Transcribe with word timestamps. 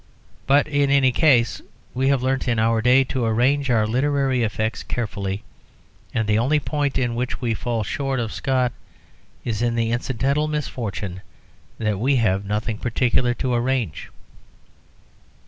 But 0.47 0.67
in 0.67 0.89
any 0.89 1.11
case, 1.11 1.61
we 1.93 2.07
have 2.07 2.23
learnt 2.23 2.47
in 2.47 2.57
our 2.57 2.81
day 2.81 3.03
to 3.03 3.23
arrange 3.23 3.69
our 3.69 3.85
literary 3.85 4.41
effects 4.41 4.81
carefully, 4.81 5.43
and 6.11 6.27
the 6.27 6.39
only 6.39 6.59
point 6.59 6.97
in 6.97 7.13
which 7.13 7.39
we 7.39 7.53
fall 7.53 7.83
short 7.83 8.19
of 8.19 8.33
Scott 8.33 8.71
is 9.45 9.61
in 9.61 9.75
the 9.75 9.91
incidental 9.91 10.47
misfortune 10.47 11.21
that 11.77 11.99
we 11.99 12.15
have 12.15 12.45
nothing 12.45 12.79
particular 12.79 13.35
to 13.35 13.53
arrange. 13.53 14.09